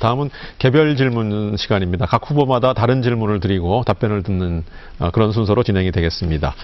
[0.00, 2.06] 다음은 개별 질문 시간입니다.
[2.06, 4.62] 각 후보마다 다른 질문을 드리고 답변을 듣는
[5.00, 6.54] 어, 그런 순서로 진행이 되겠습니다.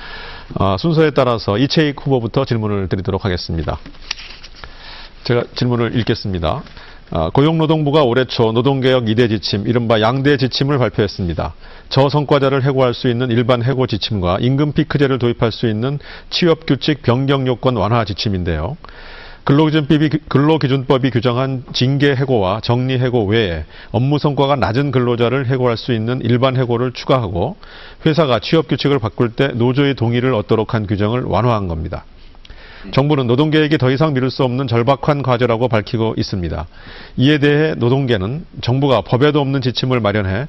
[0.55, 3.81] 어, 순서에 따라서 이채익 후보부터 질문을 드리도록 하겠습니다.
[5.25, 6.63] 제가 질문을 읽겠습니다.
[7.11, 11.55] 어, 고용노동부가 올해 초 노동개혁 2대 지침, 이른바 양대 지침을 발표했습니다.
[11.89, 15.99] 저성과자를 해고할 수 있는 일반 해고 지침과 임금 피크제를 도입할 수 있는
[16.31, 18.77] 취업규칙 변경 요건 완화 지침인데요.
[19.45, 26.21] 근로기준법이, 근로기준법이 규정한 징계 해고와 정리 해고 외에 업무 성과가 낮은 근로자를 해고할 수 있는
[26.23, 27.57] 일반 해고를 추가하고
[28.07, 32.05] 회사가 취업 규칙을 바꿀 때 노조의 동의를 얻도록 한 규정을 완화한 겁니다.
[32.93, 36.67] 정부는 노동계획이 더 이상 미룰 수 없는 절박한 과제라고 밝히고 있습니다.
[37.17, 40.49] 이에 대해 노동계는 정부가 법에도 없는 지침을 마련해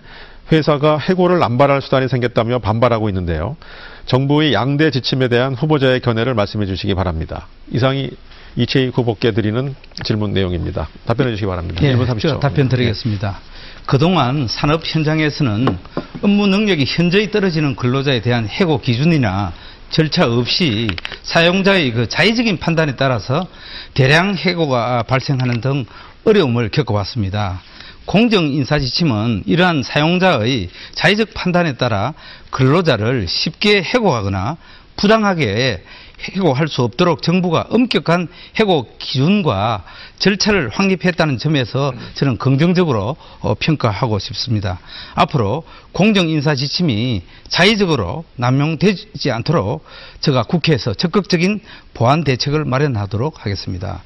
[0.52, 3.58] 회사가 해고를 남발할 수단이 생겼다며 반발하고 있는데요.
[4.05, 7.48] 정부의 양대 지침에 대한 후보자의 견해를 말씀해 주시기 바랍니다.
[7.72, 8.12] 이상이
[8.55, 10.88] 이채익 후보께 드리는 질문 내용입니다.
[11.05, 11.82] 답변해 주시기 바랍니다.
[11.84, 12.22] 예, 1분 30초.
[12.22, 13.40] 제가 답변 드리겠습니다.
[13.86, 15.78] 그동안 산업 현장에서는
[16.22, 19.53] 업무 능력이 현저히 떨어지는 근로자에 대한 해고 기준이나
[19.89, 20.88] 절차 없이
[21.23, 23.47] 사용자의 그 자의적인 판단에 따라서
[23.94, 25.86] 대량 해고가 발생하는 등
[26.23, 27.62] 어려움을 겪어왔습니다.
[28.06, 32.14] 공정 인사 지침은 이러한 사용자의 자의적 판단에 따라
[32.52, 34.58] 근로자를 쉽게 해고하거나
[34.95, 35.84] 부당하게
[36.21, 38.27] 해고할 수 없도록 정부가 엄격한
[38.59, 39.83] 해고 기준과
[40.19, 44.80] 절차를 확립했다는 점에서 저는 긍정적으로 어, 평가하고 싶습니다.
[45.13, 49.85] 앞으로 공정 인사 지침이 자의적으로 남용되지 않도록
[50.22, 51.61] 제가 국회에서 적극적인
[51.94, 54.03] 보완 대책을 마련하도록 하겠습니다.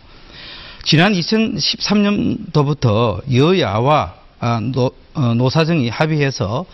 [0.83, 6.65] 지난 2013년도부터 여야와 아, 노, 어, 노사정이 합의해서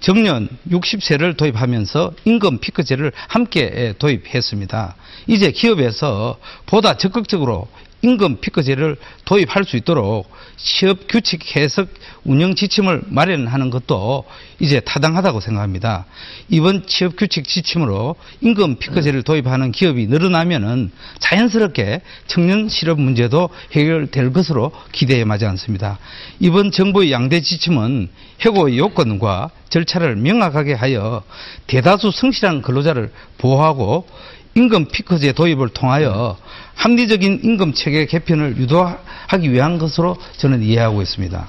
[0.00, 4.96] 정년 60세를 도입하면서 임금 피크제를 함께 도입했습니다.
[5.26, 7.68] 이제 기업에서 보다 적극적으로
[8.04, 11.88] 임금 피크제를 도입할 수 있도록 취업 규칙 해석
[12.24, 14.24] 운영 지침을 마련하는 것도
[14.60, 16.04] 이제 타당하다고 생각합니다.
[16.50, 24.70] 이번 취업 규칙 지침으로 임금 피크제를 도입하는 기업이 늘어나면은 자연스럽게 청년 실업 문제도 해결될 것으로
[24.92, 25.98] 기대해 마지 않습니다.
[26.40, 28.10] 이번 정부의 양대 지침은
[28.42, 31.22] 해고의 요건과 절차를 명확하게 하여
[31.66, 34.06] 대다수 성실한 근로자를 보호하고
[34.54, 36.36] 임금 피크제 도입을 통하여
[36.74, 41.48] 합리적인 임금 체계 개편을 유도하기 위한 것으로 저는 이해하고 있습니다.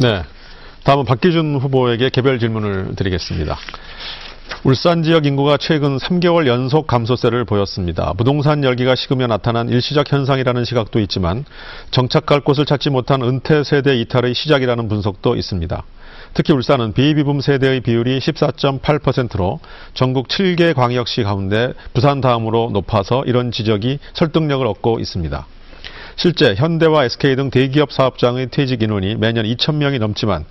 [0.00, 0.22] 네.
[0.84, 3.58] 다음은 박기준 후보에게 개별 질문을 드리겠습니다.
[4.64, 8.12] 울산 지역 인구가 최근 3개월 연속 감소세를 보였습니다.
[8.14, 11.44] 부동산 열기가 식으며 나타난 일시적 현상이라는 시각도 있지만
[11.90, 15.84] 정착할 곳을 찾지 못한 은퇴 세대 이탈의 시작이라는 분석도 있습니다.
[16.34, 19.60] 특히 울산은 비비붐 세대의 비율이 14.8%로
[19.94, 25.46] 전국 7개 광역시 가운데 부산 다음으로 높아서 이런 지적이 설득력을 얻고 있습니다.
[26.16, 30.44] 실제 현대와 SK 등 대기업 사업장의 퇴직 인원이 매년 2,000명이 넘지만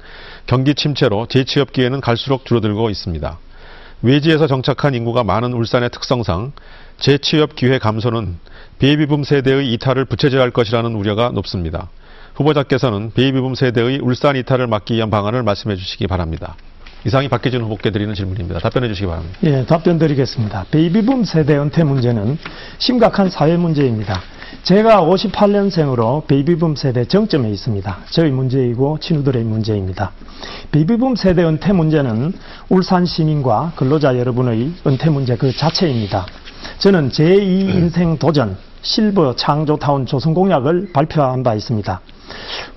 [0.46, 3.38] 경기 침체로 재취업 기회는 갈수록 줄어들고 있습니다.
[4.02, 6.54] 외지에서 정착한 인구가 많은 울산의 특성상
[7.00, 8.38] 재취업 기회 감소는
[8.80, 11.90] 베이비붐 세대의 이탈을 부채질할 것이라는 우려가 높습니다.
[12.38, 16.56] 후보자께서는 베이비붐 세대의 울산 이탈을 막기 위한 방안을 말씀해 주시기 바랍니다.
[17.06, 18.60] 이상이 박기준 후보께 드리는 질문입니다.
[18.60, 19.38] 답변해 주시기 바랍니다.
[19.44, 20.66] 예, 답변 드리겠습니다.
[20.72, 22.38] 베이비붐 세대 은퇴 문제는
[22.80, 24.22] 심각한 사회 문제입니다.
[24.64, 27.98] 제가 58년생으로 베이비붐 세대 정점에 있습니다.
[28.10, 30.12] 저희 문제이고 친구들의 문제입니다.
[30.72, 32.34] 베이비붐 세대 은퇴 문제는
[32.70, 36.26] 울산 시민과 근로자 여러분의 은퇴 문제 그 자체입니다.
[36.80, 42.02] 저는 제2 인생 도전 실버 창조타운 조성공약을 발표한 바 있습니다.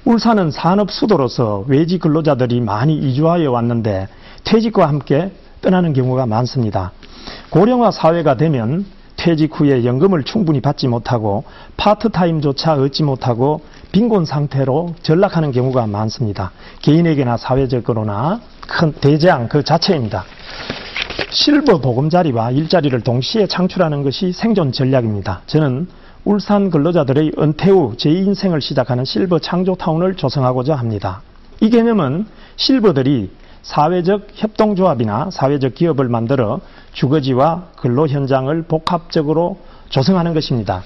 [0.04, 4.08] 울산은 산업 수도로서 외지 근로자들이 많이 이주하여 왔는데
[4.44, 6.92] 퇴직과 함께 떠나는 경우가 많습니다.
[7.50, 11.44] 고령화 사회가 되면 퇴직 후에 연금을 충분히 받지 못하고
[11.76, 13.60] 파트타임조차 얻지 못하고
[13.92, 16.52] 빈곤 상태로 전락하는 경우가 많습니다.
[16.80, 20.24] 개인에게나 사회적으로나 큰 대재앙 그 자체입니다.
[21.30, 25.42] 실버 보금자리와 일자리를 동시에 창출하는 것이 생존 전략입니다.
[25.46, 25.88] 저는
[26.24, 31.22] 울산 근로자들의 은퇴 후 제2인생을 시작하는 실버 창조타운을 조성하고자 합니다.
[31.60, 33.30] 이 개념은 실버들이
[33.62, 36.60] 사회적 협동조합이나 사회적 기업을 만들어
[36.92, 39.58] 주거지와 근로 현장을 복합적으로
[39.88, 40.82] 조성하는 것입니다.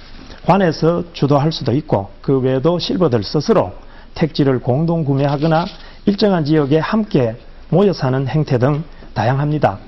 [0.47, 3.73] 관에서 주도할 수도 있고 그 외에도 실버들 스스로
[4.15, 5.67] 택지를 공동 구매하거나
[6.07, 7.37] 일정한 지역에 함께
[7.71, 9.79] 모여 사는 행태 등 다양합니다.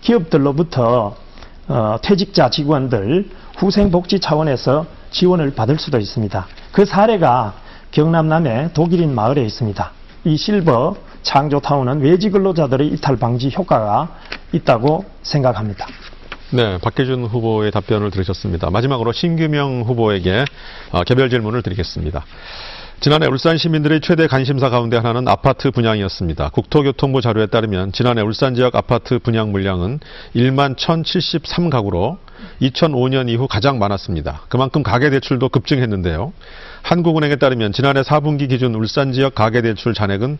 [0.00, 1.16] 기업들로부터
[1.68, 6.46] 어, 퇴직자 직원들 후생복지 차원에서 지원을 받을 수도 있습니다.
[6.72, 7.54] 그 사례가
[7.90, 9.90] 경남남의 독일인 마을에 있습니다.
[10.24, 14.08] 이 실버 창조타운은 외지 근로자들의 이탈 방지 효과가
[14.52, 15.86] 있다고 생각합니다.
[16.50, 18.70] 네, 박계준 후보의 답변을 들으셨습니다.
[18.70, 20.44] 마지막으로 신규명 후보에게
[20.92, 22.24] 어, 개별 질문을 드리겠습니다.
[22.98, 26.48] 지난해 울산 시민들의 최대 관심사 가운데 하나는 아파트 분양이었습니다.
[26.48, 30.00] 국토교통부 자료에 따르면 지난해 울산 지역 아파트 분양 물량은
[30.34, 32.16] 1만 1,073가구로
[32.62, 34.44] 2005년 이후 가장 많았습니다.
[34.48, 36.32] 그만큼 가계대출도 급증했는데요.
[36.82, 40.38] 한국은행에 따르면 지난해 4분기 기준 울산 지역 가계대출 잔액은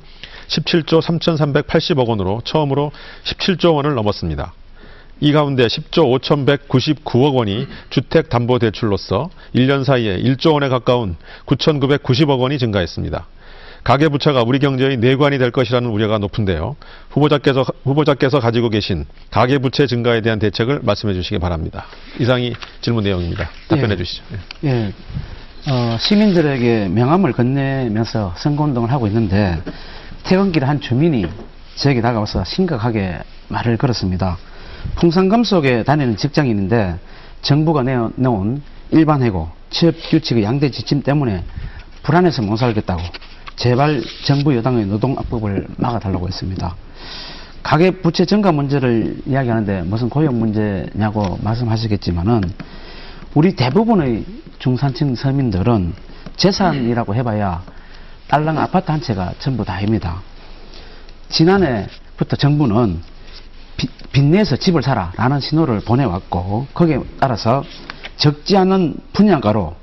[0.49, 2.91] 17조 3,380억 원으로 처음으로
[3.25, 4.55] 17조 원을 넘었습니다.
[5.21, 11.17] 이 가운데 10조 5,199억 원이 주택담보대출로서 1년 사이에 1조 원에 가까운
[11.47, 13.27] 9,990억 원이 증가했습니다.
[13.85, 16.75] 가계부채가 우리 경제의 내관이 될 것이라는 우려가 높은데요.
[17.11, 21.87] 후보자께서, 후보자께서 가지고 계신 가계부채 증가에 대한 대책을 말씀해 주시기 바랍니다.
[22.19, 23.49] 이상이 질문 내용입니다.
[23.69, 23.97] 답변해 예.
[23.97, 24.25] 주시죠.
[24.65, 24.69] 예.
[24.69, 24.93] 예,
[25.71, 29.63] 어, 시민들에게 명함을 건네면서 선거운동을 하고 있는데
[30.25, 31.27] 퇴근길에 한 주민이
[31.77, 34.37] 저에게 다가와서 심각하게 말을 걸었습니다.
[34.95, 36.99] 풍산금 속에 다니는 직장인인데
[37.43, 41.45] 정부가 내어 놓은 일반 해고, 취업 규칙의 양대 지침 때문에
[42.03, 43.03] 불안해서 못 살겠다고
[43.57, 46.77] 제발 정부 여당의 노동 압박을 막아달라고 했습니다.
[47.63, 52.43] 가계 부채 증가 문제를 이야기하는데 무슨 고용 문제냐고 말씀하시겠지만은
[53.35, 54.25] 우리 대부분의
[54.61, 55.93] 중산층 서민들은
[56.37, 57.63] 재산이라고 해봐야
[58.29, 60.23] 딸랑 아파트 한 채가 전부 다입니다.
[61.29, 63.01] 지난해부터 정부는
[63.77, 67.65] 빚, 빚내서 집을 사라 라는 신호를 보내왔고 거기에 따라서
[68.17, 69.75] 적지 않은 분양가로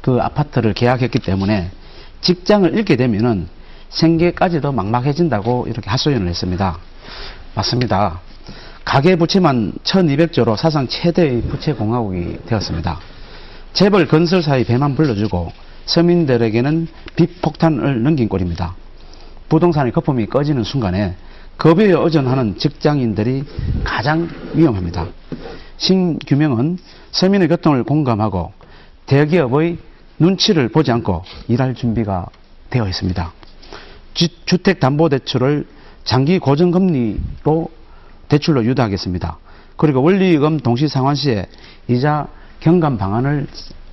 [0.00, 1.70] 그 아파트를 계약했기 때문에
[2.20, 3.48] 직장을 잃게 되면은
[3.88, 6.78] 생계까지도 막막해진다고 이렇게 하소연을 했습니다.
[7.54, 8.20] 맞습니다.
[8.84, 13.00] 가계 부채만 1200조로 사상 최대의 부채 공화국이 되었습니다.
[13.72, 15.52] 재벌 건설사의 배만 불러주고
[15.86, 18.74] 서민들에게는 빚 폭탄을 넘긴 꼴입니다.
[19.48, 21.16] 부동산의 거품이 꺼지는 순간에
[21.58, 23.44] 겁에 의존하는 직장인들이
[23.84, 25.06] 가장 위험합니다.
[25.78, 26.78] 신규명은
[27.12, 28.52] 서민의 고통을 공감하고
[29.06, 29.78] 대기업의
[30.18, 32.26] 눈치를 보지 않고 일할 준비가
[32.70, 33.32] 되어 있습니다.
[34.14, 35.66] 주, 택담보대출을
[36.04, 37.68] 장기 고정금리로
[38.28, 39.38] 대출로 유도하겠습니다.
[39.76, 41.46] 그리고 원리금 동시 상환 시에
[41.88, 42.28] 이자
[42.60, 43.46] 경감 방안을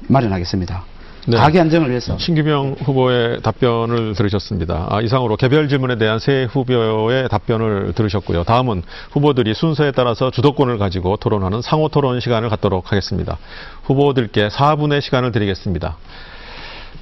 [0.08, 0.93] 마련하겠습니다.
[1.26, 1.38] 네.
[1.38, 4.88] 가계 안정을 위해서 신규명 후보의 답변을 들으셨습니다.
[4.90, 8.44] 아, 이상으로 개별 질문에 대한 새 후보의 답변을 들으셨고요.
[8.44, 13.38] 다음은 후보들이 순서에 따라서 주도권을 가지고 토론하는 상호 토론 시간을 갖도록 하겠습니다.
[13.84, 15.98] 후보들께 4분의 시간을 드리겠습니다.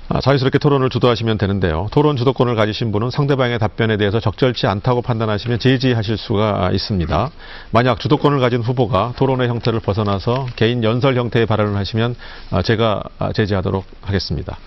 [0.09, 1.87] 아, 자유스럽게 토론을 주도하시면 되는데요.
[1.91, 7.31] 토론 주도권을 가지신 분은 상대방의 답변에 대해서 적절치 않다고 판단하시면 제지하실 수가 있습니다.
[7.71, 12.15] 만약 주도권을 가진 후보가 토론의 형태를 벗어나서 개인 연설 형태의 발언을 하시면
[12.51, 14.57] 아, 제가 아, 제지하도록 하겠습니다.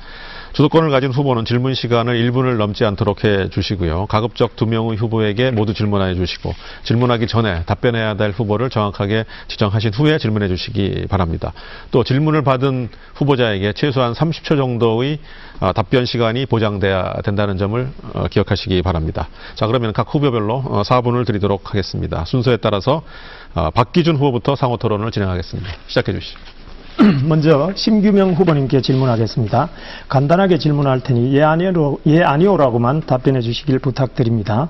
[0.54, 4.06] 주도권을 가진 후보는 질문 시간을 1분을 넘지 않도록 해 주시고요.
[4.06, 6.54] 가급적 두 명의 후보에게 모두 질문해 주시고
[6.84, 11.52] 질문하기 전에 답변해야 될 후보를 정확하게 지정하신 후에 질문해 주시기 바랍니다.
[11.90, 15.18] 또 질문을 받은 후보자에게 최소한 30초 정도의
[15.58, 19.28] 아, 답변 시간이 보장돼야 된다는 점을 어, 기억하시기 바랍니다.
[19.56, 22.24] 자, 그러면 각 후보별로 어, 4분을 드리도록 하겠습니다.
[22.26, 23.02] 순서에 따라서
[23.54, 25.68] 아, 박기준 후보부터 상호 토론을 진행하겠습니다.
[25.88, 26.53] 시작해 주시죠.
[27.26, 29.68] 먼저 심규명 후보님께 질문하겠습니다.
[30.08, 34.68] 간단하게 질문할 테니 예 아니오로 예 아니오라고만 답변해 주시길 부탁드립니다.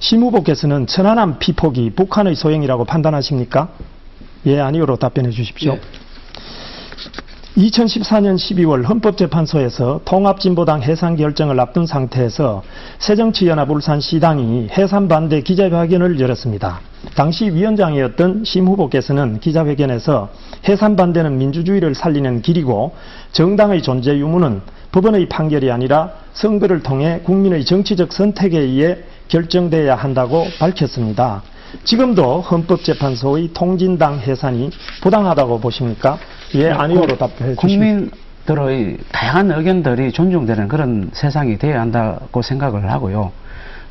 [0.00, 3.68] 심 후보께서는 천안함 피폭이 북한의 소행이라고 판단하십니까?
[4.46, 5.78] 예 아니오로 답변해 주십시오.
[7.56, 12.62] 2014년 12월 헌법재판소에서 통합진보당 해산 결정을 앞둔 상태에서
[13.00, 16.80] 새정치연합 울산시당이 해산 반대 기자회견을 열었습니다.
[17.16, 20.28] 당시 위원장이었던 심 후보께서는 기자회견에서
[20.68, 22.94] 해산 반대는 민주주의를 살리는 길이고
[23.32, 24.60] 정당의 존재 유무는
[24.92, 31.42] 법원의 판결이 아니라 선거를 통해 국민의 정치적 선택에 의해 결정돼야 한다고 밝혔습니다.
[31.84, 34.70] 지금도 헌법재판소의 통진당 해산이
[35.02, 36.18] 부당하다고 보십니까?
[36.54, 37.56] 예, 아니오로 답해 주십시오.
[37.56, 43.32] 국민들의 다양한 의견들이 존중되는 그런 세상이 되어야 한다고 생각을 하고요.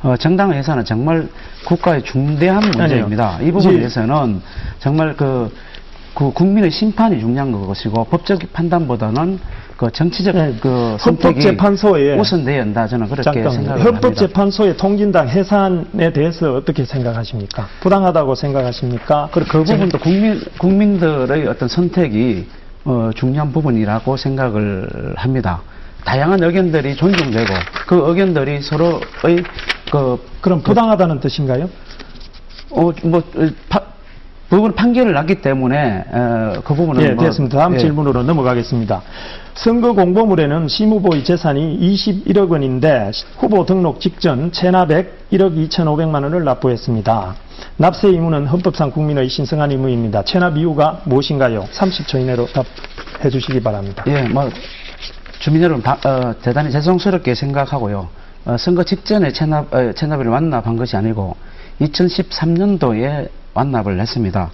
[0.02, 1.28] 어, 정당 해산은 정말
[1.66, 3.38] 국가의 중대한 문제입니다.
[3.42, 4.40] 이 부분에 이제- 대해서는
[4.78, 5.52] 정말 그,
[6.14, 9.38] 그 국민의 심판이 중요한 것이고 법적 판단보다는
[9.76, 13.52] 그 정치적 네, 그 헌법재판소에 우선돼야 한다 저는 그렇게 잠깐만요.
[13.52, 13.90] 생각을 합니다.
[13.90, 17.66] 헌법재판소의 통진당 해산에 대해서 어떻게 생각하십니까?
[17.80, 19.30] 부당하다고 생각하십니까?
[19.32, 22.46] 그리고 그 부분도 국민, 국민들의 어떤 선택이
[22.84, 25.62] 어, 중요한 부분이라고 생각을 합니다.
[26.04, 27.54] 다양한 의견들이 존중되고
[27.86, 29.44] 그 의견들이 서로의
[29.90, 31.70] 그 그럼 부당하다는 뜻인가요?
[32.70, 33.22] 어, 뭐,
[34.50, 37.58] 파, 부분 판결을 났기 때문에 어, 그 부분은 예, 뭐, 됐습니다.
[37.58, 37.78] 다음 예.
[37.78, 39.00] 질문으로 넘어가겠습니다.
[39.54, 47.34] 선거 공보물에는 심 후보의 재산이 21억 원인데 후보 등록 직전 체납액 1억 2,500만 원을 납부했습니다.
[47.76, 50.24] 납세 의무는 헌법상 국민의 신성한 의무입니다.
[50.24, 51.66] 체납 이유가 무엇인가요?
[51.72, 54.02] 30초 이내로 답해 주시기 바랍니다.
[54.08, 54.50] 예, 뭐
[55.38, 58.08] 주민 여러분 다, 어, 대단히 죄송스럽게 생각하고요.
[58.46, 61.36] 어, 선거 직전에 체납, 어, 체납을 완납한 것이 아니고
[61.80, 64.50] 2013년도에 완납을 했습니다.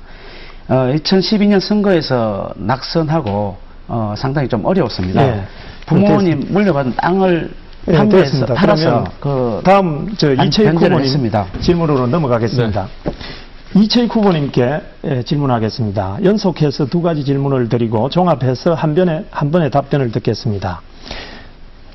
[0.69, 3.57] 어, 2012년 선거에서 낙선하고
[3.89, 5.27] 어, 상당히 좀 어려웠습니다.
[5.27, 5.43] 예.
[5.87, 7.51] 부모님 물려받은 땅을
[7.89, 8.47] 예, 판매해서.
[8.47, 11.45] 팔아서 그 다음 저 변제를 후보님.
[11.61, 12.89] 질문으로 넘어가겠습니다.
[13.77, 16.19] 이채익 후보님께 예, 질문하겠습니다.
[16.25, 20.81] 연속해서 두 가지 질문을 드리고 종합해서 한 번에 한 번에 답변을 듣겠습니다.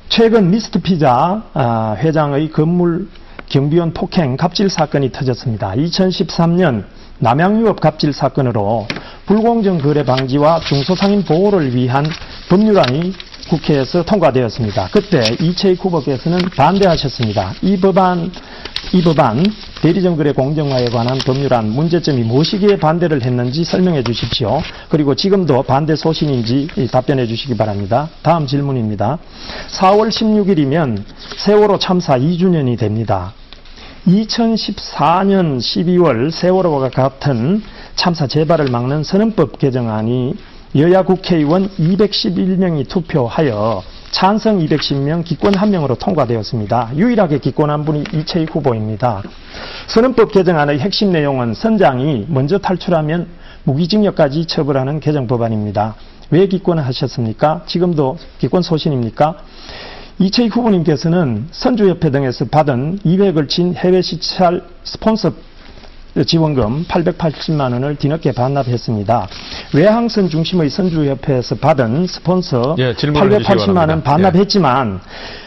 [0.08, 3.08] 최근 미스트 피자 아, 회장의 건물
[3.52, 5.72] 경비원 폭행 갑질 사건이 터졌습니다.
[5.72, 6.84] 2013년
[7.18, 8.88] 남양유업 갑질 사건으로
[9.26, 12.06] 불공정 거래 방지와 중소상인 보호를 위한
[12.48, 13.12] 법률안이
[13.50, 14.88] 국회에서 통과되었습니다.
[14.90, 17.52] 그때 이채익 후보께서는 반대하셨습니다.
[17.60, 18.32] 이 법안
[18.94, 19.44] 이 법안
[19.82, 24.62] 대리점거래 공정화에 관한 법률안 문제점이 무엇이기에 반대를 했는지 설명해 주십시오.
[24.88, 28.08] 그리고 지금도 반대 소신인지 답변해 주시기 바랍니다.
[28.22, 29.18] 다음 질문입니다.
[29.68, 31.04] 4월 16일이면
[31.36, 33.34] 세월호 참사 2주년이 됩니다.
[34.06, 37.62] 2014년 12월 세월호와 같은
[37.94, 40.34] 참사 재발을 막는 선언법 개정안이
[40.76, 46.92] 여야 국회의원 211명이 투표하여 찬성 210명, 기권 1명으로 통과되었습니다.
[46.96, 49.22] 유일하게 기권한 분이 이채익 후보입니다.
[49.86, 53.28] 선언법 개정안의 핵심 내용은 선장이 먼저 탈출하면
[53.64, 55.94] 무기징역까지 처벌하는 개정 법안입니다.
[56.30, 57.62] 왜 기권하셨습니까?
[57.66, 59.36] 지금도 기권 소신입니까?
[60.22, 65.32] 이채익 후보님께서는 선주협회 등에서 받은 200을 걸친 해외 시찰 스폰서
[66.26, 69.26] 지원금 880만 원을 뒤늦게 반납했습니다.
[69.74, 74.02] 외항선 중심의 선주협회에서 받은 스폰서 예, 질문을 해주시기 880만 원.
[74.04, 75.00] 반납했지만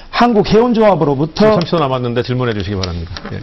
[0.10, 3.12] 한국 해운조합으로부터 30초 남았는데 질문해 주시기 바랍니다.
[3.32, 3.40] 예.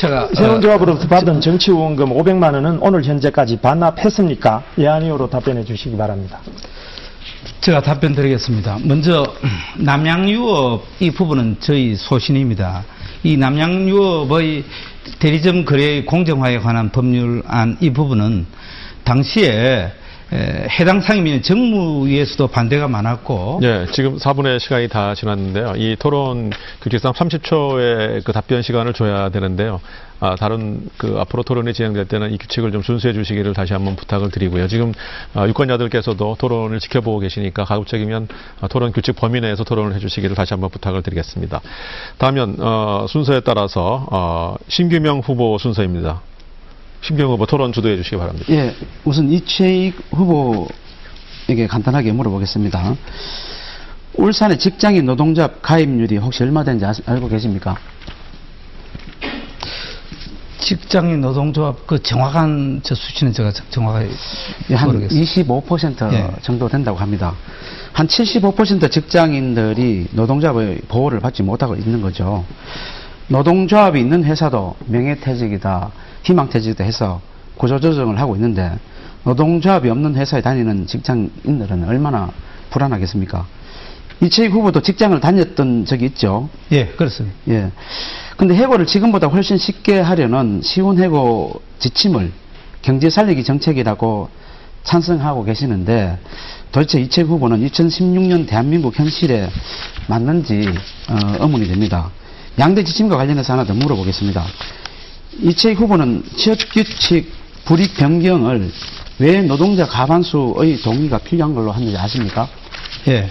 [0.00, 4.64] 제가 어, 해운조합으로부터 받은 정치후원금 500만 원은 오늘 현재까지 반납했습니까?
[4.80, 6.40] 예 아니오로 답변해 주시기 바랍니다.
[7.66, 8.78] 제가 답변 드리겠습니다.
[8.84, 9.34] 먼저
[9.76, 12.84] 남양유업 이 부분은 저희 소신입니다.
[13.24, 14.62] 이 남양유업의
[15.18, 18.46] 대리점 거래 공정화에 관한 법률안 이 부분은
[19.02, 19.92] 당시에 에,
[20.32, 25.74] 해당 상임위는 정무위에서도 반대가 많았고 예, 지금 4분의 시간이 다 지났는데요.
[25.76, 26.50] 이 토론
[26.82, 29.80] 규칙상 30초의 그 답변 시간을 줘야 되는데요.
[30.18, 34.30] 아, 다른 그 앞으로 토론이 진행될 때는 이 규칙을 좀 준수해 주시기를 다시 한번 부탁을
[34.30, 34.66] 드리고요.
[34.66, 34.92] 지금
[35.34, 38.28] 아, 유권자들께서도 토론을 지켜보고 계시니까 가급적이면
[38.62, 41.60] 아, 토론 규칙 범위 내에서 토론을 해 주시기를 다시 한번 부탁을 드리겠습니다.
[42.18, 46.22] 다음은 어, 순서에 따라서 어, 신규명 후보 순서입니다.
[47.06, 48.46] 신규명 후보 토론 주도해 주시기 바랍니다.
[48.50, 52.96] 예, 우선 이채익 후보에게 간단하게 물어보겠습니다.
[54.14, 57.76] 울산의 직장인 노동조합 가입률이 혹시 얼마 되는지 아- 알고 계십니까?
[60.58, 64.10] 직장인 노동조합 그 정확한 저 수치는 제가 정확하게
[64.70, 65.22] 예, 한 모르겠어요.
[65.22, 66.28] 25% 예.
[66.42, 67.36] 정도 된다고 합니다.
[67.92, 72.44] 한 75% 직장인들이 노동조합의 보호를 받지 못하고 있는 거죠.
[73.28, 75.90] 노동조합이 있는 회사도 명예퇴직이다,
[76.22, 77.20] 희망퇴직이다 해서
[77.56, 78.72] 구조조정을 하고 있는데
[79.24, 82.30] 노동조합이 없는 회사에 다니는 직장인들은 얼마나
[82.70, 83.46] 불안하겠습니까?
[84.20, 86.48] 이채익 후보도 직장을 다녔던 적이 있죠.
[86.72, 87.36] 예, 그렇습니다.
[87.48, 87.70] 예.
[88.36, 92.32] 근데 해고를 지금보다 훨씬 쉽게 하려는 쉬운 해고 지침을
[92.82, 94.28] 경제 살리기 정책이라고
[94.84, 96.18] 찬성하고 계시는데
[96.70, 99.48] 도대체 이채 후보는 2016년 대한민국 현실에
[100.06, 100.68] 맞는지
[101.08, 102.10] 어, 의문이 됩니다.
[102.58, 104.44] 양대 지침과 관련해서 하나 더 물어보겠습니다.
[105.42, 107.30] 이채 후보는 취업규칙
[107.64, 108.70] 불이익 변경을
[109.18, 112.48] 왜 노동자 과반수의 동의가 필요한 걸로 하는지 아십니까?
[113.08, 113.28] 예.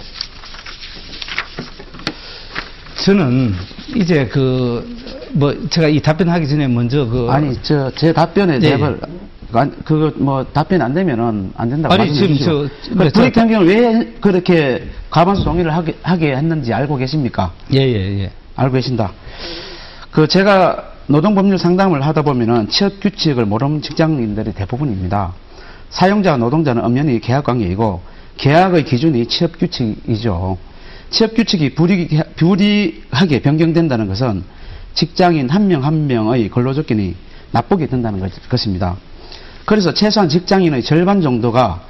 [3.04, 3.54] 저는
[3.96, 4.84] 이제 그
[5.32, 8.70] 뭐 제가 이 답변하기 전에 먼저 그 아니 저 제 답변에 네.
[8.70, 8.98] 답을
[9.52, 12.52] 안- 그거 뭐 답변 안 되면은 안 된다고 아니, 지금 저-
[12.88, 17.52] 그 그래, 저- 변경을 왜 그렇게 과반수 동의를 하게, 하게 했는지 알고 계십니까?
[17.74, 18.30] 예, 예, 예.
[18.56, 19.12] 알고 계신다.
[20.10, 25.32] 그 제가 노동법률 상담을 하다 보면은 취업 규칙을 모르는 직장인들이 대부분입니다.
[25.90, 28.00] 사용자와 노동자는 엄연히 계약 관계이고
[28.38, 30.58] 계약의 기준이 취업 규칙이죠.
[31.10, 34.42] 취업 규칙이 불이하게 변경된다는 것은
[34.94, 37.14] 직장인 한 명한 명의 근로조건이
[37.52, 38.96] 나쁘게 된다는 것- 것입니다.
[39.64, 41.82] 그래서 최소한 직장인의 절반 정도가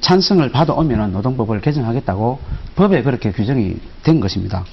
[0.00, 2.38] 찬성을 받아오면 노동법을 개정하겠다고
[2.76, 4.64] 법에 그렇게 규정이 된 것입니다.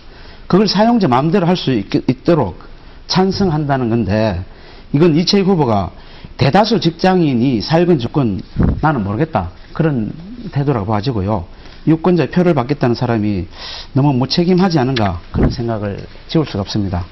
[0.52, 2.60] 그걸 사용자 마음대로 할 수 있도록
[3.08, 4.44] 찬성한다는 건데
[4.92, 5.92] 이건 이채익 후보가
[6.36, 8.42] 대다수 직장인이 살건 죽건
[8.82, 10.12] 나는 모르겠다 그런
[10.52, 11.46] 태도라고 봐지고요.
[11.88, 13.46] 유권자의 표를 받겠다는 사람이
[13.94, 17.06] 너무 무책임하지 않은가 그런 생각을 지울 수가 없습니다.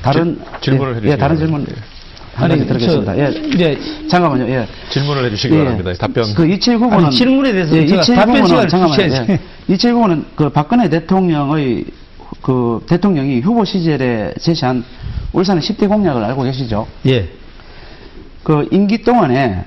[0.00, 1.36] 다른 지- 질문을 예, 해주시기 예, 다른.
[1.36, 1.66] 질문
[2.34, 3.14] 한 가지 들어겠습니다.
[3.16, 3.28] 저, 예.
[3.54, 3.78] 이제
[4.08, 4.48] 잠깐만요.
[4.48, 4.68] 예.
[4.88, 5.92] 질문을 해주시기 바랍니다.
[5.98, 6.32] 답변.
[6.34, 9.02] 그 이채익 후보는 아니, 질문에 대해서 예, 답변 후보는 잠깐만요.
[9.02, 9.40] 예.
[9.66, 11.84] 이채익 후보는 그 박근혜 대통령의
[12.42, 14.84] 그 대통령이 후보 시절에 제시한
[15.32, 16.86] 울산의 10대 공약을 알고 계시죠?
[17.06, 17.28] 예.
[18.42, 19.64] 그 임기 동안에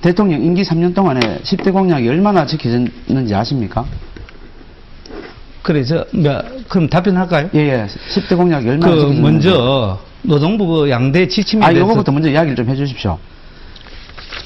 [0.00, 3.84] 대통령 임기 3년 동안에 10대 공약이 얼마나 지켜졌는지 아십니까?
[5.62, 7.50] 그래, 저, 뭐, 그럼 답변할까요?
[7.54, 7.86] 예, 예.
[7.86, 9.22] 10대 공약이 얼마나 그, 지켜졌는지.
[9.22, 13.18] 먼저, 노동부 그 양대 지침에 아, 대해서 요거부터 먼저 이야기를 좀 해주십시오.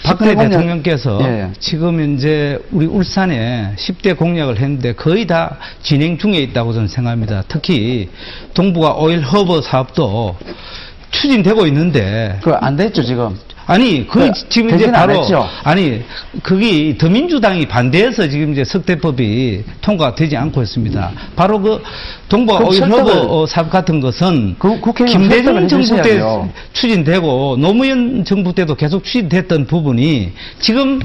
[0.02, 1.48] 박근혜 10대 공약- 대통령께서 예, 예.
[1.58, 7.42] 지금 이제 우리 울산에 10대 공약을 했는데 거의 다 진행 중에 있다고 저는 생각합니다.
[7.48, 8.08] 특히
[8.54, 10.36] 동북아 오일 허브 사업도
[11.10, 13.36] 추진되고 있는데 그 안 됐죠, 지금.
[13.70, 15.24] 아니 그 그, 지금 이제 바로?
[15.62, 16.02] 아니
[16.42, 21.12] 그게 더민주당이 반대해서 지금 이제 석대법이 통과되지 않고 있습니다.
[21.36, 21.80] 바로 그
[22.28, 26.20] 동북아 그럼 오일 허브 설득을- 어, 사업 같은 것은 그 김대중 정부 때.
[26.72, 30.98] 추진되고 노무현 정부 때도 계속 추진됐던 부분이 지금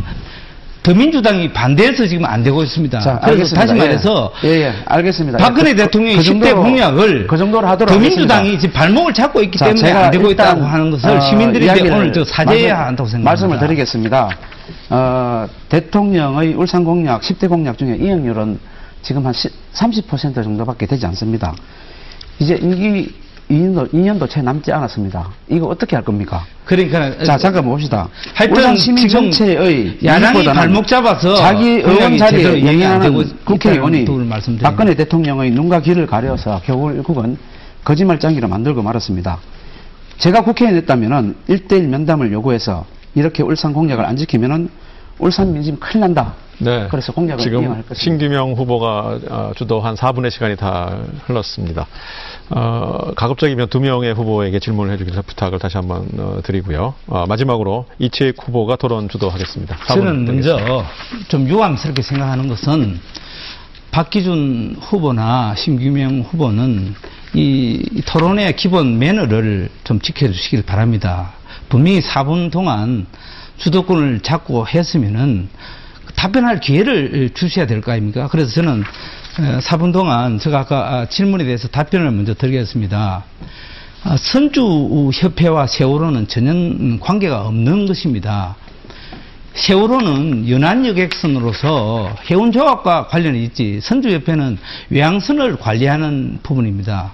[0.86, 3.00] 더민주당이 반대해서 지금 안 되고 있습니다.
[3.00, 3.60] 자, 알겠습니다.
[3.62, 5.40] 다시 말해서 예, 예, 알겠습니다.
[5.40, 8.62] 박근혜 그- 그 10대 정도로- 공약을 그 정도로 하도록 더민주당이 하겠습니다.
[8.62, 12.14] 지금 발목을 잡고 있기 자, 때문에 안 되고 있다고 하는 것을 어, 시민들이 이야기를 오늘
[12.14, 13.30] 저 사죄해야 한다고 생각합니다.
[13.32, 14.30] 말씀을 드리겠습니다.
[14.92, 18.60] 어, 대통령의 울산 공약, 10대 공약 중에 이행률은
[19.02, 19.34] 지금 한
[19.74, 21.56] 30% 정도밖에 되지 않습니다.
[22.38, 23.12] 이제 임기
[23.50, 25.30] 2년도, 2년도 채 남지 않았습니다.
[25.50, 26.44] 이거 어떻게 할 겁니까?
[26.66, 28.08] 그러니까 자, 잠깐 봅시다.
[28.34, 34.06] 하여튼 시민 전체의 야당이 발목 잡아서 자기 의원 자리에 영향하는 국회의원이.
[34.62, 37.38] 박근혜 대통령의 눈과 귀를 가려서 결국은
[37.84, 39.38] 거짓말장기로 만들고 말았습니다.
[40.18, 44.70] 제가 국회의원 됐다면은 1대1 면담을 요구해서 이렇게 울산 공약을 안 지키면은
[45.20, 46.34] 울산 민심 큰일 난다.
[46.58, 46.88] 네.
[46.90, 47.96] 그래서 공약을 지금 이행할 것입니다.
[47.96, 51.88] 신규명 후보가 어, 주도한 4분의 시간이 다 흘렀습니다.
[52.50, 56.94] 어, 가급적이면 두 명의 후보에게 질문을 해주기를 부탁을 다시 한번 어, 드리고요.
[57.08, 59.76] 어, 마지막으로 이채익 후보가 토론 주도하겠습니다.
[59.76, 60.66] 4분 저는 드리겠습니다.
[60.66, 60.86] 먼저
[61.28, 63.00] 좀 유감스럽게 생각하는 것은
[63.92, 66.96] 박기준 후보나 심규명 후보는
[67.34, 71.34] 이 토론의 기본 매너를 좀 지켜주시길 바랍니다.
[71.70, 73.06] 분명히 4분 동안
[73.58, 75.50] 주도권을 잡고 했으면은
[76.16, 78.28] 답변할 기회를 주셔야 될 거 아닙니까?
[78.32, 78.84] 그래서 저는
[79.62, 83.24] 4분 동안 제가 아까 아, 질문에 대해서 답변을 먼저 드리겠습니다.
[84.04, 88.56] 아, 선주협회와 세월호는 전혀 음, 관계가 없는 것입니다.
[89.56, 94.58] 세월호는 연안 여객선으로서 해운조합과 관련이 있지 선주협회는
[94.90, 97.14] 외항선을 관리하는 부분입니다.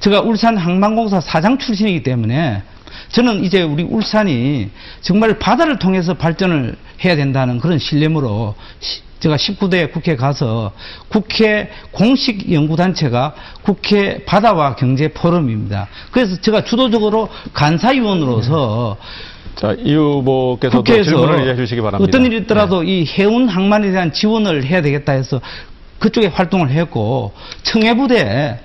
[0.00, 2.62] 제가 울산 항만공사 사장 출신이기 때문에
[3.10, 4.70] 저는 이제 우리 울산이
[5.00, 10.72] 정말 바다를 통해서 발전을 해야 된다는 그런 신념으로 시- 제가 19대 국회 가서
[11.08, 15.88] 국회 공식 연구단체가 국회 바다와 경제 포럼입니다.
[16.10, 18.96] 그래서 제가 주도적으로 간사위원으로서
[19.56, 22.08] 자, 이 후보께서도 국회에서 질문을 이해해 주시기 바랍니다.
[22.08, 25.40] 어떤 일이 있더라도 이 해운 항만에 대한 지원을 해야 되겠다 해서
[25.98, 28.58] 그쪽에 활동을 했고 청해부대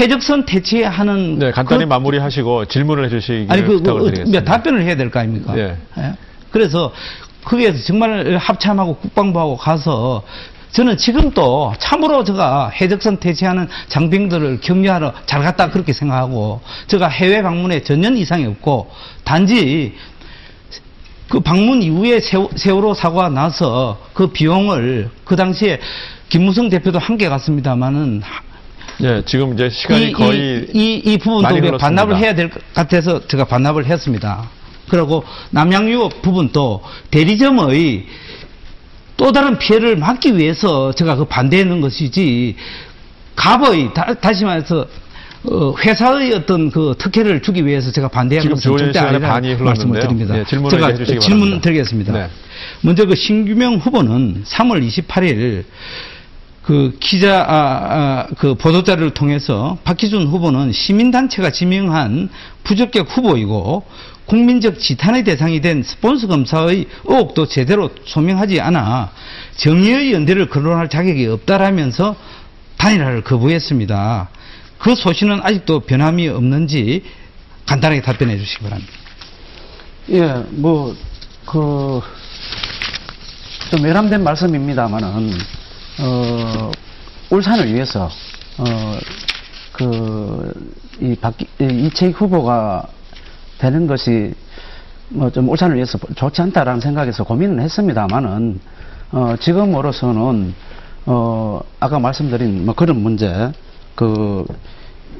[0.00, 4.38] 해적선 퇴치하는 네, 간단히 그- 마무리하시고 질문을 해주시기 아니 그, 부탁을 그, 드리겠습니다.
[4.40, 5.56] 어, 답변을 해야 될 거 아닙니까?
[5.58, 5.76] 예.
[5.98, 6.12] 예?
[6.50, 6.92] 그래서
[7.44, 10.22] 거기에서 정말 합참하고 국방부하고 가서
[10.70, 17.82] 저는 지금도 참으로 제가 해적선 퇴치하는 장병들을 격려하러 잘 갔다 그렇게 생각하고 제가 해외 방문에
[17.82, 18.90] 전혀 이상이 없고
[19.24, 19.94] 단지
[21.28, 25.78] 그 방문 이후에 세월- 세월호 사고가 나서 그 비용을 그 당시에
[26.30, 28.22] 김무성 대표도 함께 갔습니다마는
[29.02, 31.76] 예, 지금 이제 시간이 이, 거의 이, 이, 이 부분도 우리가.
[31.78, 34.48] 반납을 해야 될 것 같아서 제가 반납을 했습니다.
[34.88, 38.06] 그리고 남양유업 부분도 대리점의
[39.16, 42.56] 또 다른 피해를 막기 위해서 제가 그 반대했는 것이지
[43.34, 44.86] 갑의 다, 시 말해서
[45.44, 48.08] 어, 회사의 어떤 그 특혜를 주기 위해서 제가
[48.42, 49.64] 지금 것은 절대 아니라는.
[49.64, 50.34] 말씀을 드립니다.
[50.34, 51.60] 네, 제가 질문 바랍니다.
[51.62, 52.12] 드리겠습니다.
[52.12, 52.28] 네.
[52.82, 55.64] 먼저 그 신규명 후보는 3월 28일
[56.62, 62.28] 그 기자 아, 아, 그 보도자료를 통해서 박기준 후보는 시민단체가 지명한
[62.62, 63.84] 부적격 후보이고
[64.26, 69.10] 국민적 지탄의 대상이 된 스폰서 검사의 의혹도 제대로 소명하지 않아
[69.56, 72.14] 정의의 연대를 거론할 자격이 없다라면서
[72.78, 74.28] 단일화를 거부했습니다.
[74.78, 77.04] 그 소신은 아직도 변함이 없는지
[77.66, 78.92] 간단하게 답변해 주시기 바랍니다.
[80.10, 80.96] 예, 뭐,
[81.46, 82.00] 그,
[83.70, 85.38] 좀 외람된 말씀입니다만은,
[86.02, 86.70] 어,
[87.30, 88.10] 울산을 위해서,
[88.58, 88.98] 어,
[89.72, 90.52] 그,
[91.00, 92.86] 이 박기, 이 이채익 후보가
[93.58, 94.34] 되는 것이,
[95.10, 98.60] 뭐 좀 울산을 위해서 좋지 않다라는 생각에서 고민을 했습니다만은,
[99.12, 100.54] 어, 지금으로서는,
[101.06, 103.52] 어, 아까 말씀드린 뭐 그런 문제,
[103.94, 104.44] 그,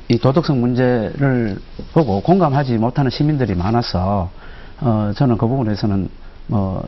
[0.09, 1.59] 이 도덕성 문제를
[1.93, 4.31] 보고 공감하지 못하는 시민들이 많아서
[4.81, 6.09] 어, 저는 그 부분에서는
[6.49, 6.87] 뭐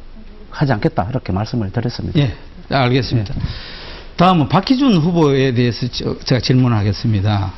[0.51, 2.19] 하지 않겠다 이렇게 말씀을 드렸습니다.
[2.19, 2.35] 예,
[2.69, 3.35] 알겠습니다.
[4.17, 7.53] 다음은 박기준 후보에 대해서 저- 제가 질문하겠습니다.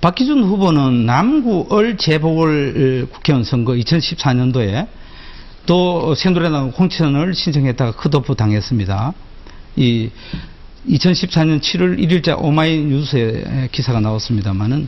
[0.00, 4.86] 박기준 후보는 남구을 재보궐 국회의원 선거 2014년도에
[5.66, 9.12] 또 새누리당 공천을 신청했다가 컷오프 당했습니다.
[9.76, 10.10] 이
[10.88, 14.86] 2014년 7월 1일자 오마이뉴스에 기사가 나왔습니다만은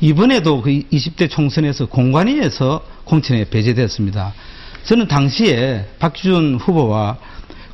[0.00, 4.34] 이번에도 그 20대 총선에서 공관위에서 공천에 배제됐습니다.
[4.82, 7.18] 저는 당시에 박기준 후보와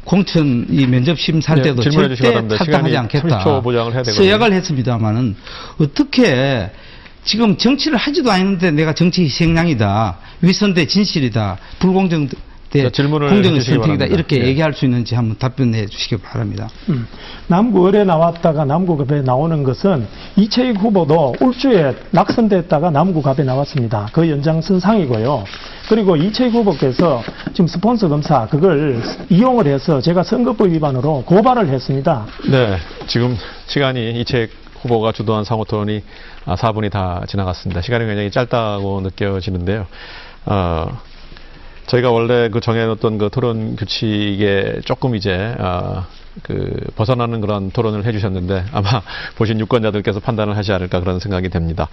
[0.04, 2.56] 공천 이 면접 심사할 네, 때도 주시기 절대.
[2.56, 3.44] 탈당하지 않겠다.
[3.44, 4.24] 30초 보장을 해야 되거든요.
[4.24, 5.36] 서약을 했습니다만은
[5.80, 6.70] 어떻게
[7.24, 10.18] 지금 정치를 하지도 않았는데 내가 정치 희생양이다.
[10.42, 11.58] 위선대 진실이다.
[11.78, 12.28] 불공정
[12.74, 14.06] 대 자, 질문을 공정의 해주시기 선택이다.
[14.06, 14.48] 이렇게 예.
[14.48, 16.68] 얘기할 수 있는지 한번 답변해 주시기 바랍니다.
[16.88, 17.06] 음,
[17.46, 24.08] 남구을에 나왔다가 남구갑에 나오는 것은 이채익 후보도 울주에 낙선됐다가 남구갑에 나왔습니다.
[24.12, 25.44] 그 연장선상이고요.
[25.88, 32.26] 그리고 이채익 후보께서 지금 스폰서 검사 그걸 이용을 해서 제가 선거법 위반으로 고발을 했습니다.
[32.50, 34.50] 네, 지금 시간이 이책
[34.82, 36.02] 후보가 주도한 상호 토론이
[36.44, 37.82] 아, 4분이 다 지나갔습니다.
[37.82, 39.87] 시간이 굉장히 짧다고 느껴지는데요.
[40.46, 40.88] 어,
[41.86, 46.06] 저희가 원래 그 정해놓던 그 토론 규칙에 조금 이제 아,
[46.42, 49.02] 그 벗어나는 그런 토론을 해주셨는데 아마
[49.36, 51.88] 보신 유권자들께서 판단을 하지 않을까 그런 생각이 됩니다.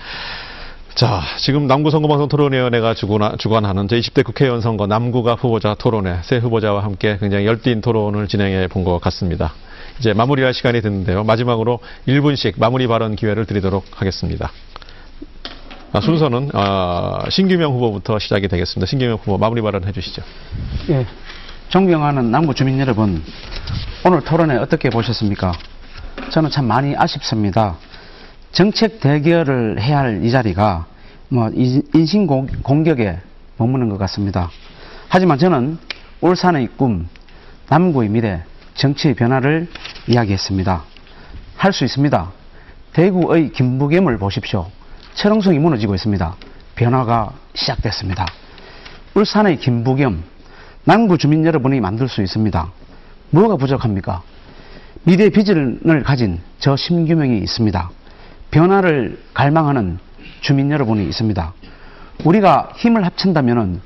[0.96, 7.18] 자, 지금 남구선거방송 토론위원회가 주관, 주관하는 제20대 국회의원 선거 남구가 후보자 토론회 새 후보자와 함께
[7.20, 9.54] 굉장히 열띤 토론을 진행해 본 것 같습니다.
[10.00, 11.24] 이제 마무리할 시간이 됐는데요.
[11.24, 14.52] 마지막으로 1분씩 마무리 발언 기회를 드리도록 하겠습니다.
[15.94, 18.86] 아, 순서는 아, 신규명 후보부터 시작이 되겠습니다.
[18.88, 20.22] 신규명 후보 마무리 발언 해 주시죠.
[20.90, 21.06] 예.
[21.70, 23.24] 존경하는 남구 주민 여러분,
[24.06, 25.54] 오늘 토론회 어떻게 보셨습니까?
[26.32, 27.78] 저는 참 많이 아쉽습니다.
[28.52, 30.86] 정책 대결을 해야 할 이 자리가
[31.30, 33.20] 뭐 인- 인신 공- 공격에
[33.58, 34.50] 머무는 것 같습니다.
[35.08, 35.78] 하지만 저는
[36.22, 37.08] 울산의 꿈,
[37.70, 38.44] 남구의 미래,
[38.76, 39.68] 정치의 변화를
[40.08, 40.84] 이야기했습니다.
[41.58, 42.32] 할 수 있습니다.
[42.94, 44.68] 대구의 김부겸을 보십시오.
[45.14, 46.36] 철옹성이 무너지고 있습니다.
[46.76, 48.26] 변화가 시작됐습니다.
[49.14, 50.24] 울산의 김부겸,
[50.84, 52.72] 남구 주민 여러분이 만들 수 있습니다.
[53.30, 54.24] 뭐가 부족합니까?
[55.04, 57.90] 미래 비전을 가진 저 심규명이 있습니다.
[58.52, 60.00] 변화를 갈망하는
[60.42, 61.54] 주민 여러분이 있습니다.
[62.26, 63.82] 우리가 힘을 합친다면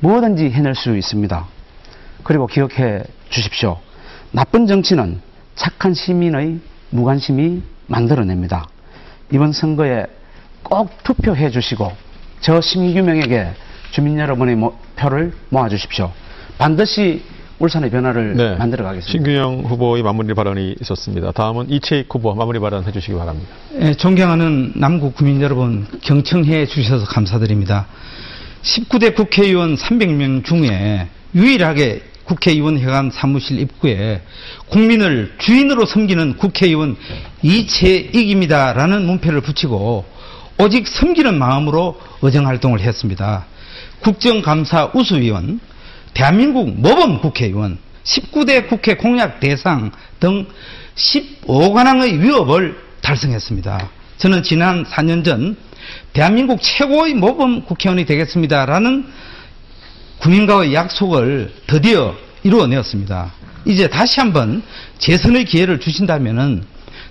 [0.00, 1.46] 뭐든지 해낼 수 있습니다.
[2.22, 3.78] 그리고 기억해 주십시오.
[4.32, 5.20] 나쁜 정치는
[5.54, 6.60] 착한 시민의
[6.90, 8.66] 무관심이 만들어냅니다.
[9.32, 10.06] 이번 선거에
[10.64, 11.92] 꼭 투표해 주시고
[12.40, 13.48] 저 심규명에게
[13.92, 16.10] 주민 여러분의 모- 표를 모아 주십시오.
[16.58, 17.22] 반드시
[17.60, 18.56] 울산의 변화를 네.
[18.56, 19.10] 만들어 가겠습니다.
[19.12, 21.30] 신규영 후보의 마무리 발언이 있었습니다.
[21.32, 23.48] 다음은 이채익 후보 마무리 발언 해주시기 바랍니다.
[23.80, 27.86] 예, 존경하는 남구 구민 여러분 경청해 주셔서 감사드립니다.
[28.62, 34.22] 19대 국회의원 300명 중에 유일하게 국회의원 회관 사무실 입구에
[34.68, 36.96] 국민을 주인으로 섬기는 국회의원
[37.42, 40.04] 이채익입니다라는 문패를 붙이고
[40.58, 43.46] 오직 섬기는 마음으로 의정활동을 했습니다.
[44.00, 45.60] 국정감사 우수위원,
[46.12, 49.90] 대한민국 모범 국회의원, 19대 국회 공약 대상
[50.20, 50.46] 등
[50.94, 53.90] 15관왕의 위협을 달성했습니다.
[54.18, 55.56] 저는 지난 4년 전
[56.12, 59.06] 대한민국 최고의 모범 국회의원이 되겠습니다라는
[60.18, 62.14] 국민과의 약속을 드디어
[62.44, 63.32] 이루어내었습니다.
[63.66, 64.62] 이제 다시 한번
[64.98, 66.62] 재선의 기회를 주신다면은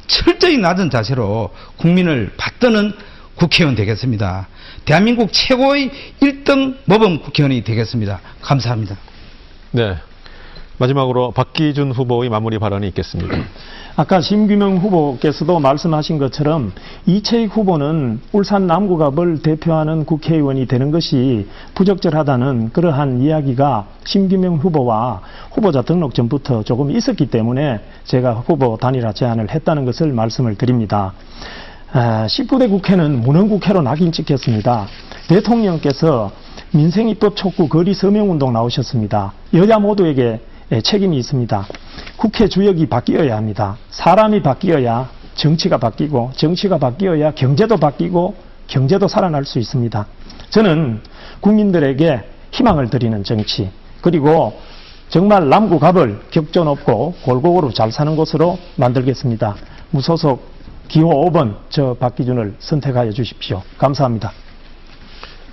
[0.08, 2.93] 철저히 낮은 자세로 국민을 받드는
[3.36, 4.48] 국회의원 되겠습니다.
[4.86, 5.91] 대한민국 최고의
[6.22, 8.19] 1등 모범 국회의원이 되겠습니다.
[8.41, 8.98] 감사합니다.
[9.72, 9.96] 네.
[10.78, 13.38] 마지막으로 박기준 후보의 마무리 발언이 있겠습니다.
[13.96, 16.74] 아까 심규명 후보께서도 말씀하신 것처럼
[17.06, 26.15] 이채익 후보는 울산 남구갑을 대표하는 국회의원이 되는 것이 부적절하다는 그러한 이야기가 심규명 후보와 후보자 등록
[26.15, 31.13] 전부터 조금 있었기 때문에 제가 후보 단일화 제안을 했다는 것을 말씀을 드립니다.
[31.95, 34.88] 아, 19대 국회는 문헌국회로 낙인 찍혔습니다.
[35.27, 36.32] 대통령께서
[36.71, 39.34] 민생입법 촉구 거리 서명운동 나오셨습니다.
[39.53, 40.39] 여야 모두에게
[40.71, 41.67] 예, 책임이 있습니다.
[42.17, 43.77] 국회 주역이 바뀌어야 합니다.
[43.91, 48.34] 사람이 바뀌어야 정치가 바뀌고 정치가 바뀌어야 경제도 바뀌고
[48.65, 50.08] 경제도 살아날 수 있습니다.
[50.49, 50.99] 저는
[51.41, 53.69] 국민들에게 희망을 드리는 정치
[54.01, 54.60] 그리고
[55.10, 59.56] 정말 남구갑을 격전 없고 골고루 잘 사는 곳으로 만들겠습니다.
[59.91, 60.53] 무소속
[60.88, 63.62] 기호 5번 저 박기준을 선택하여 주십시오.
[63.78, 64.32] 감사합니다.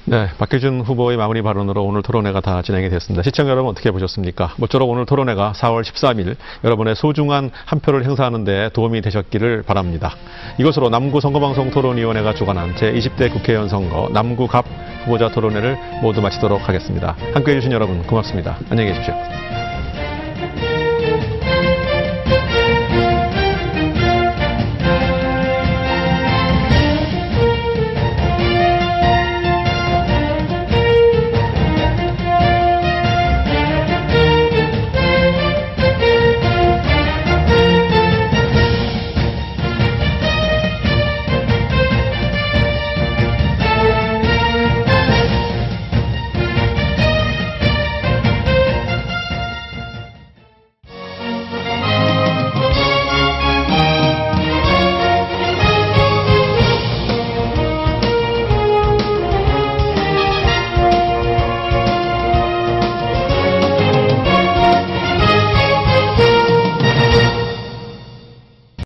[0.06, 3.22] 네, 박규준 후보의 마무리 발언으로 오늘 토론회가 다 진행이 됐습니다.
[3.22, 4.54] 시청자 여러분 어떻게 보셨습니까?
[4.56, 10.16] 모쪼록 오늘 토론회가 4월 13일 여러분의 소중한 한 표를 행사하는 데 도움이 되셨기를 바랍니다.
[10.58, 14.64] 이것으로 남구 선거방송 토론위원회가 주관한 제20대 국회의원 선거 남구갑
[15.04, 17.14] 후보자 토론회를 모두 마치도록 하겠습니다.
[17.34, 18.58] 함께해 주신 여러분 고맙습니다.
[18.70, 19.69] 안녕히 계십시오.